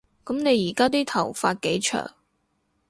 [0.25, 2.11] 噉你而家啲頭髮幾長